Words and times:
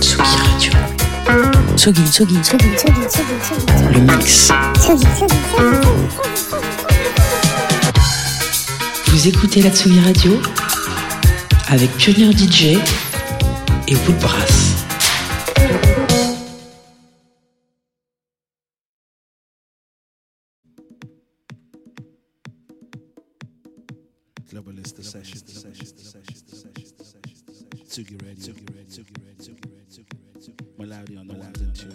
Tsugi 0.00 0.22
Radio. 0.22 0.72
Tsugi, 1.76 2.02
Tsugi, 2.04 2.40
Tsugi, 2.40 2.68
Tsugi, 2.76 3.06
Tsugi, 3.08 3.92
Le 3.92 4.00
mix. 4.00 4.50
Vous 9.06 9.28
écoutez 9.28 9.62
la 9.62 9.70
Tsugi 9.70 10.00
Radio 10.00 10.40
avec 11.68 11.90
Pionnier 11.96 12.32
DJ 12.32 12.78
et 13.88 13.96
Woodbrass. 14.06 14.84
Global 24.50 24.74
session. 25.02 25.38
Tsugi 27.88 28.16
Radio. 28.24 28.54
Loudie 30.92 31.16
on 31.16 31.26
the 31.26 31.32
ones 31.32 31.58
and 31.58 31.74
two. 31.74 31.88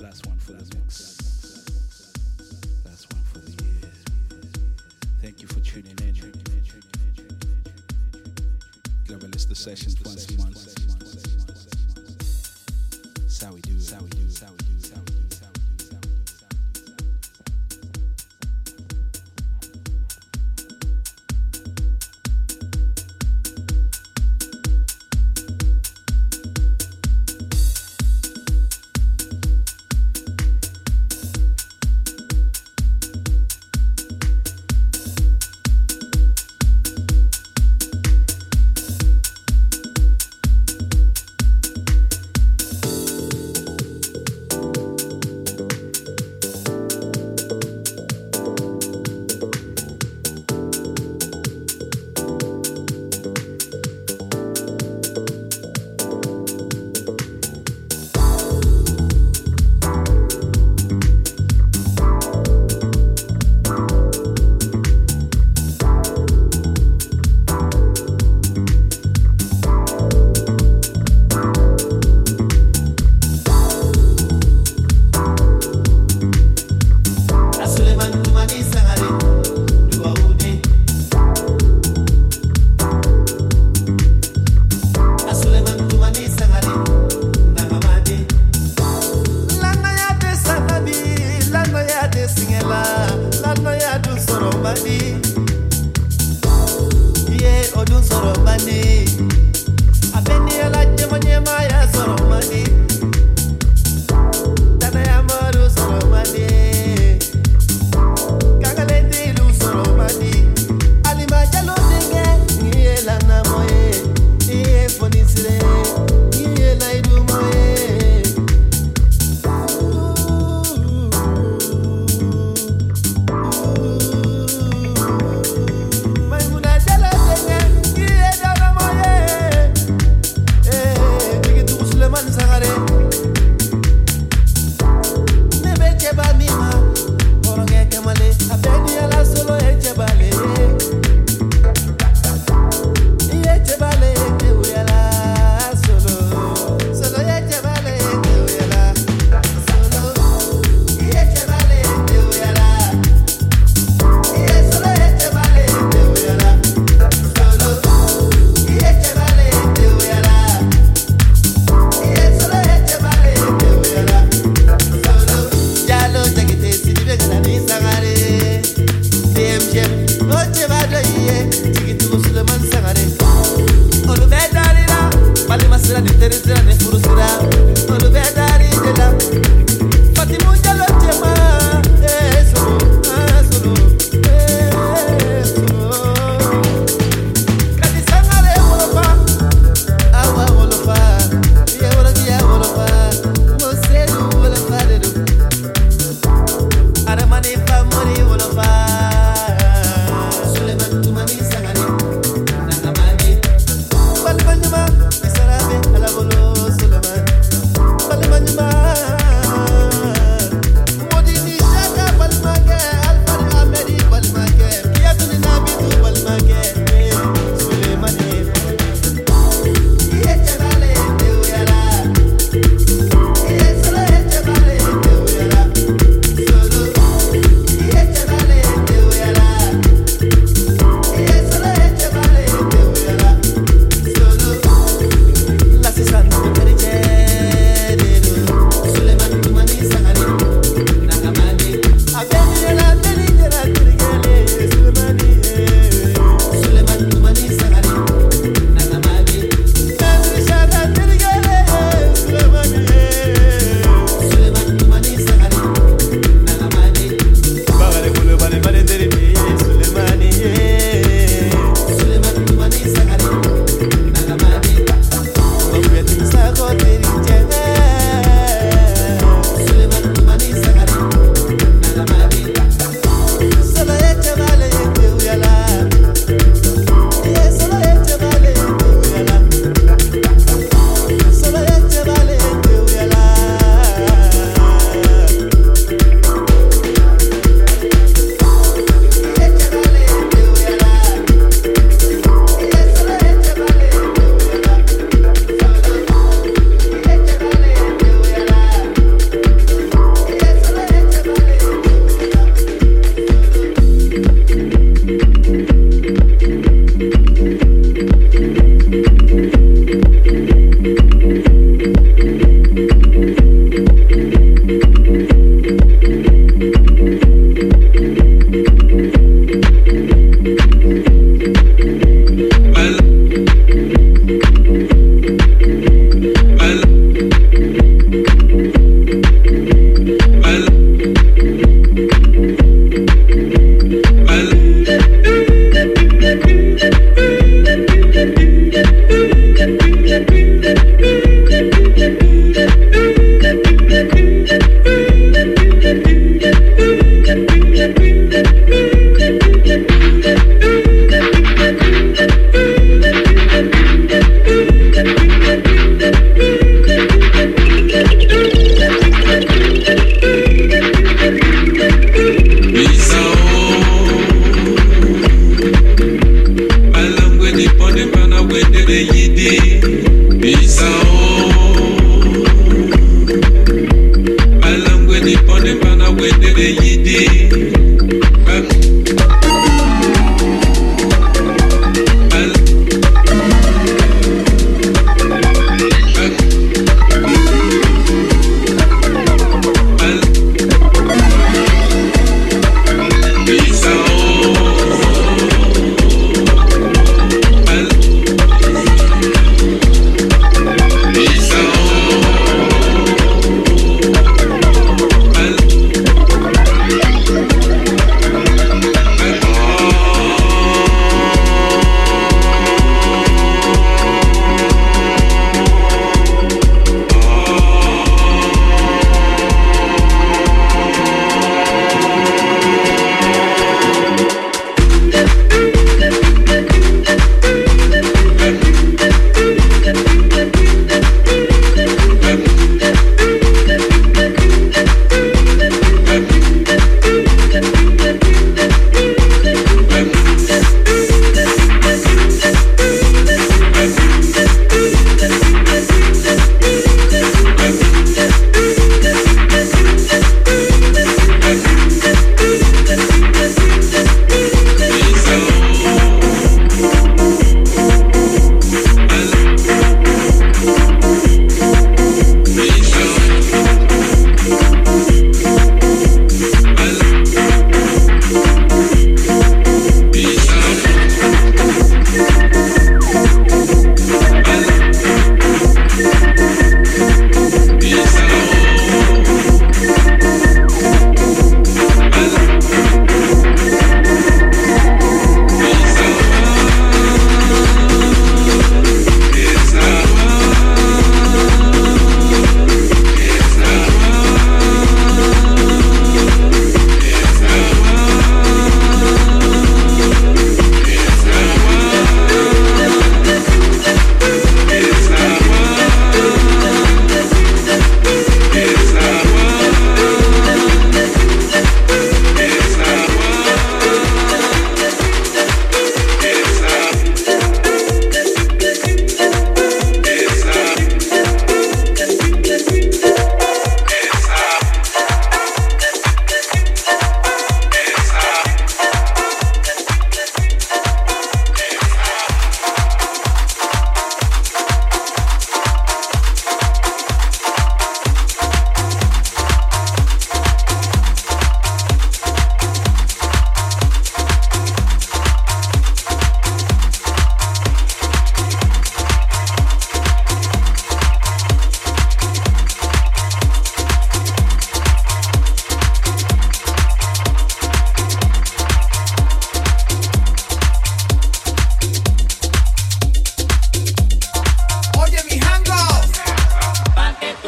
Last 0.00 0.26
one 0.26 0.36
for 0.38 0.54
the 0.54 0.76
mix. 0.76 1.18
Last 2.84 3.12
one 3.12 3.22
for 3.32 3.38
the 3.38 3.50
year. 3.62 3.92
Thank 5.22 5.40
you 5.40 5.46
for 5.46 5.60
tuning 5.60 5.96
in. 6.02 6.16
Global 9.06 9.28
list 9.28 9.48
the 9.50 9.54
sessions 9.54 9.94
once 10.04 10.28
a 10.28 10.36
month. 10.38 10.64
That's 13.14 13.42
how 13.44 13.52
we 13.52 13.60
do 13.60 13.76
it. 13.76 14.25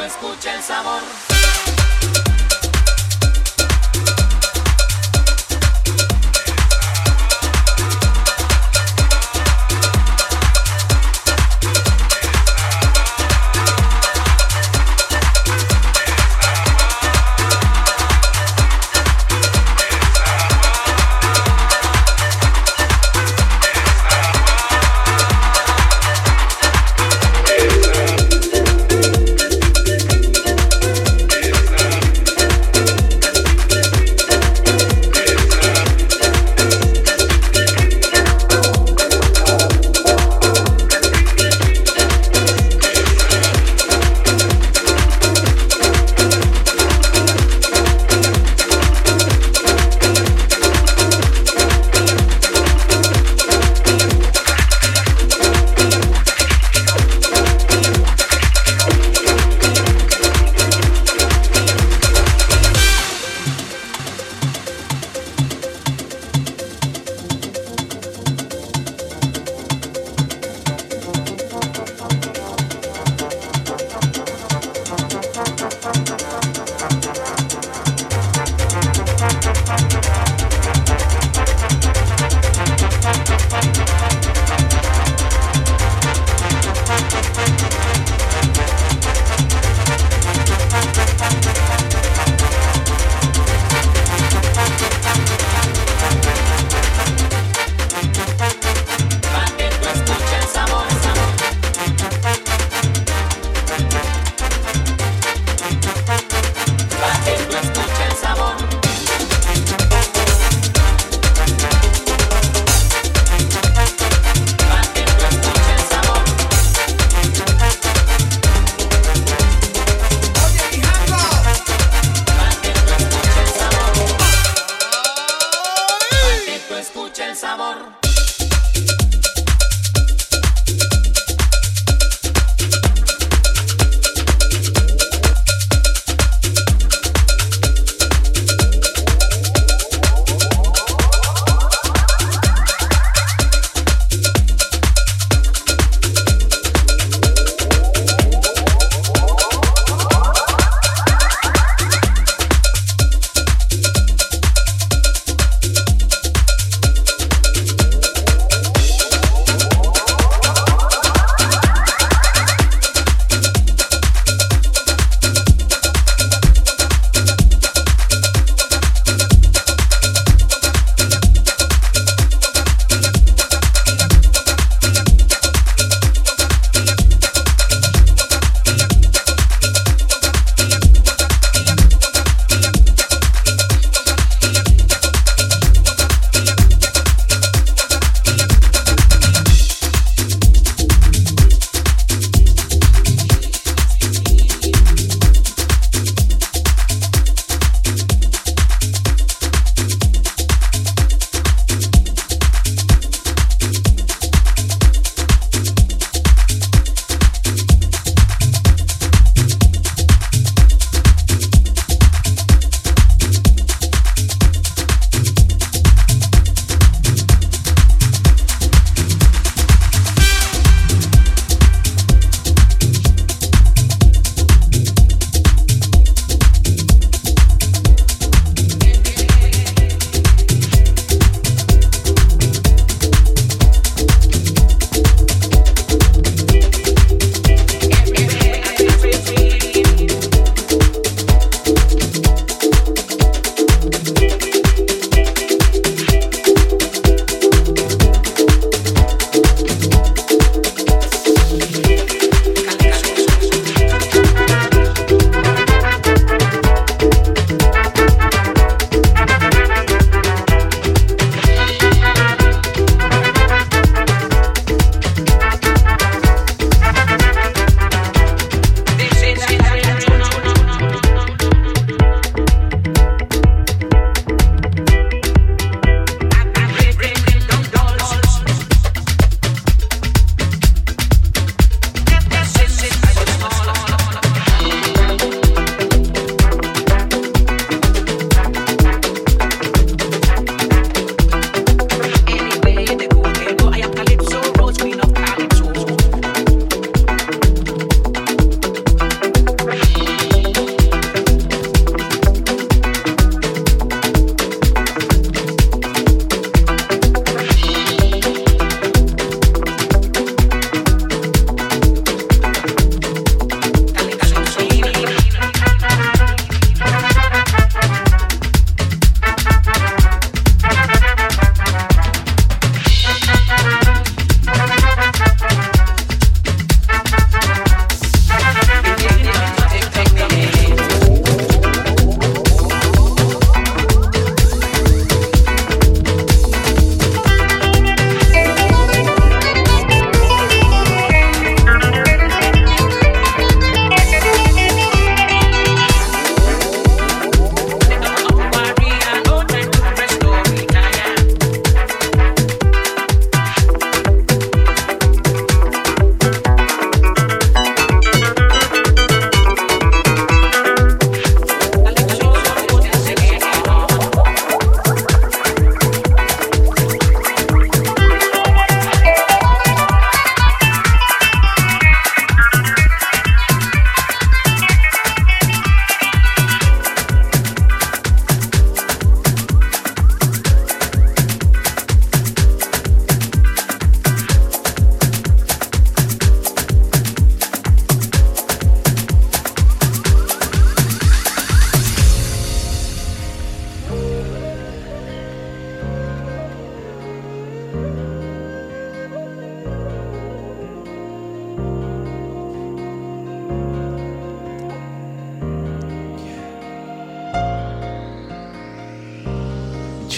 escucha 0.09 0.55
el 0.55 0.63
sabor. 0.63 1.28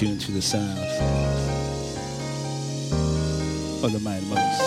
Tuned 0.00 0.19
to 0.19 0.33
the 0.33 0.40
sound 0.40 0.78
of 3.85 3.92
the 3.92 4.00
Mighty 4.00 4.25
Moses. 4.25 4.61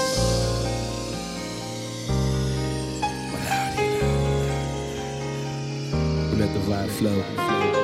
Let 6.38 6.54
the 6.54 6.60
vibe 6.60 6.90
flow. 6.92 7.83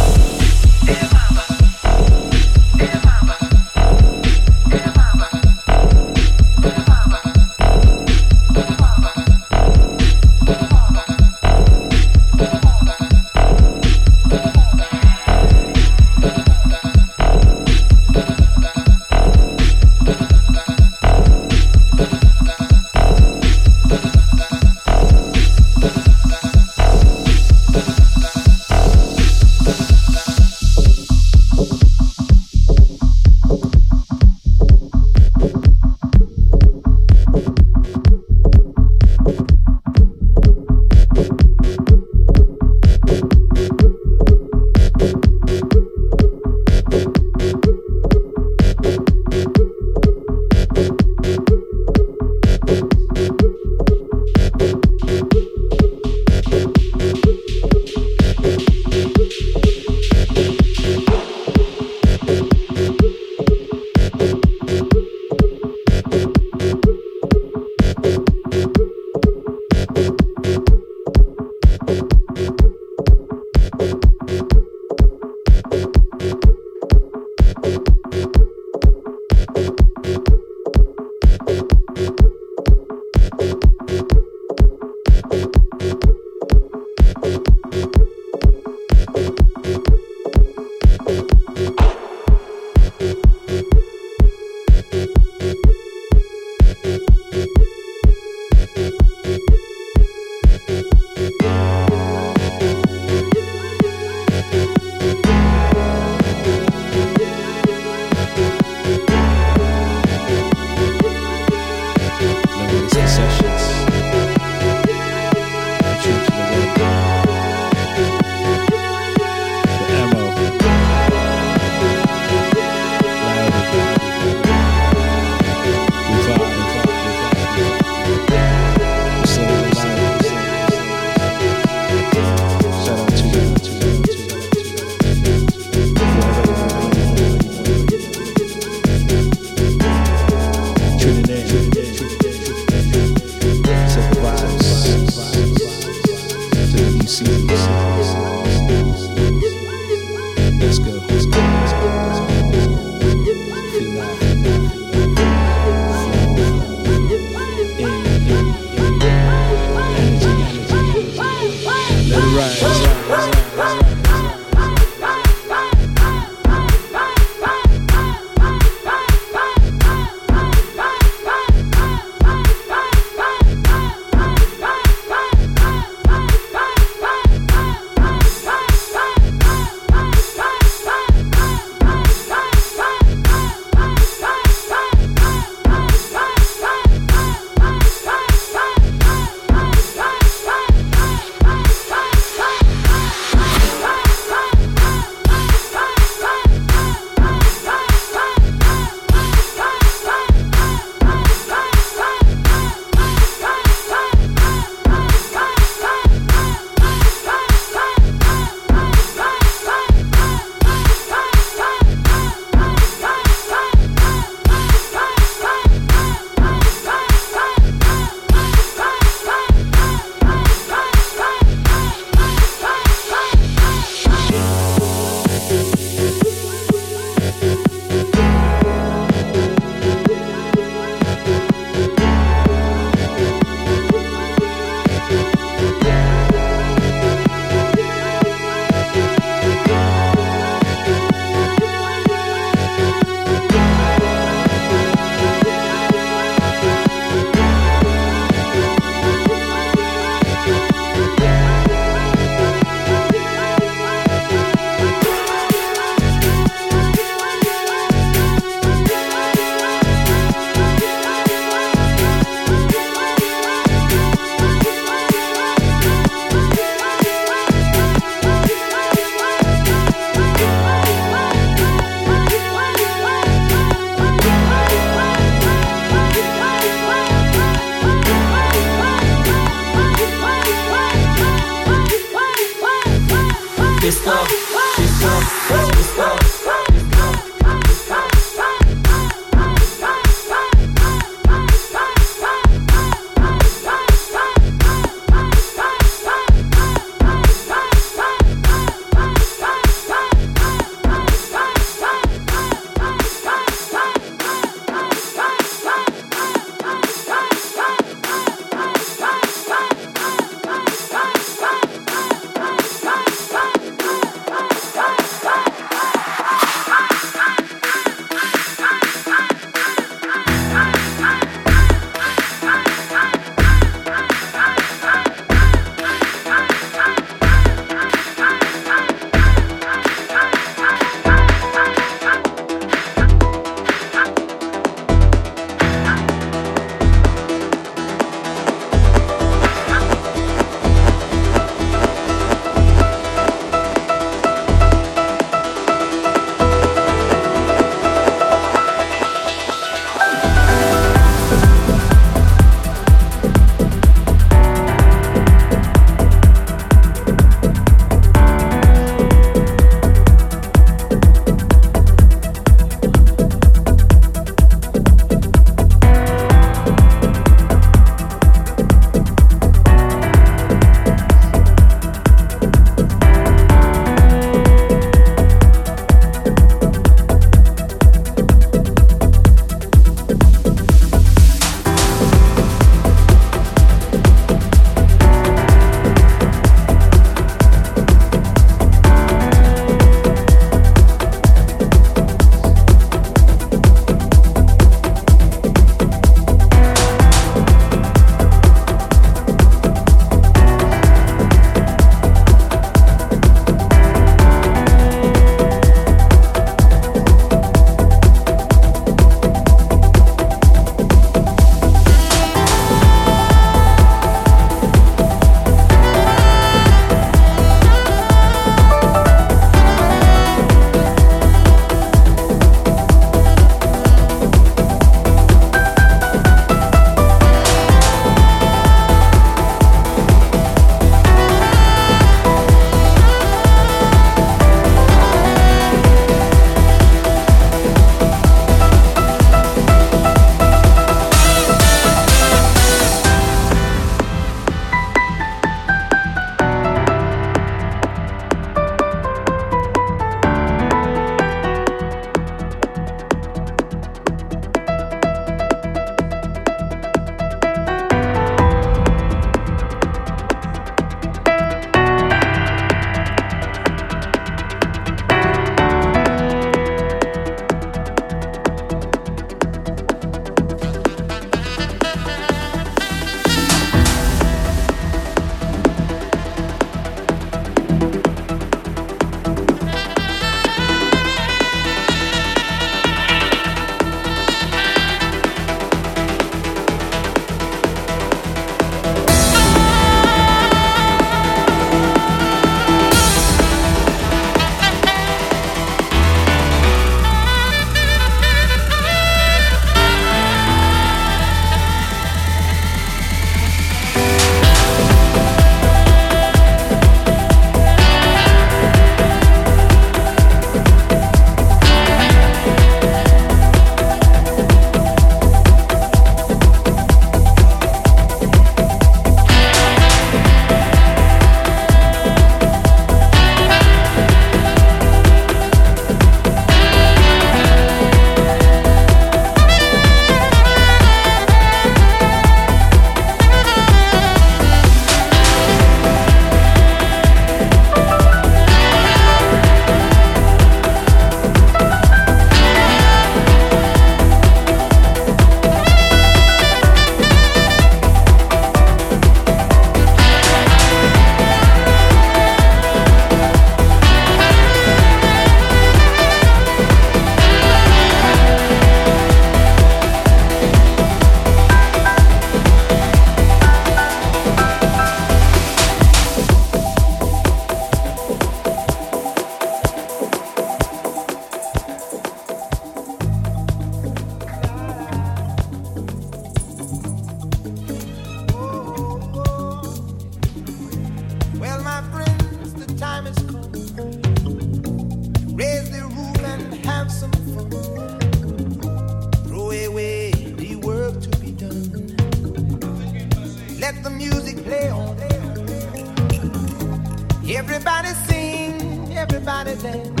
Everybody 597.43 597.87
sing, 598.05 598.95
everybody 598.95 599.55
dance. 599.55 600.00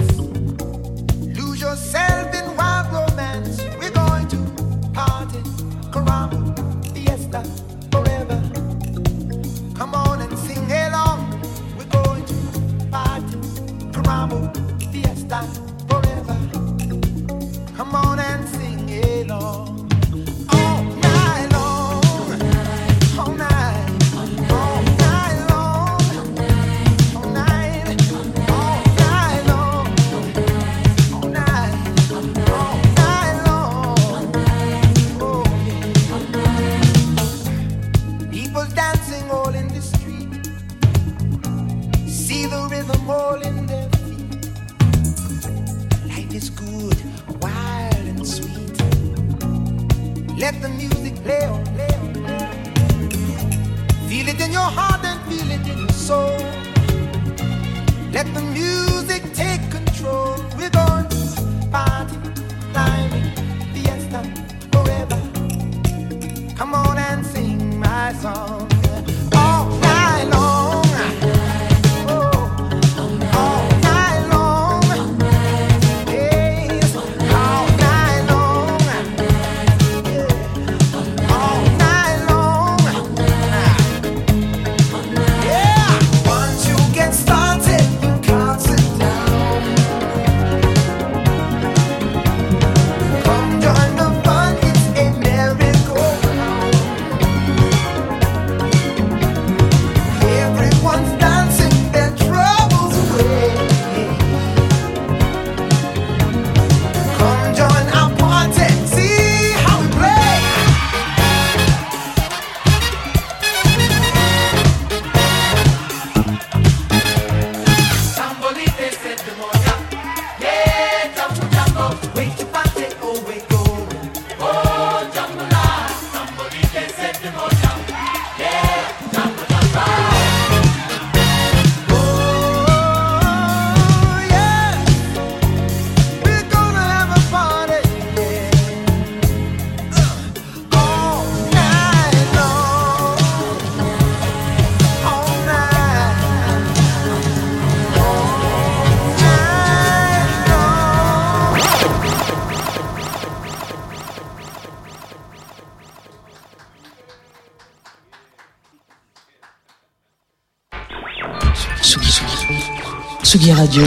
Tsugi 163.41 163.53
Radio, 163.53 163.83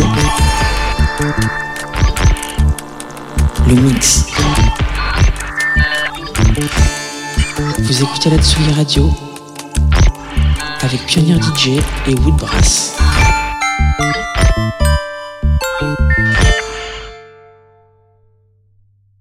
le 3.68 3.74
mix. 3.76 4.26
Vous 7.78 8.02
écoutez 8.02 8.30
la 8.30 8.38
Tsugi 8.38 8.72
Radio 8.72 9.12
avec 10.80 11.06
Pionnier 11.06 11.36
DJ 11.40 11.78
et 12.08 12.16
Woodbrass. 12.16 13.03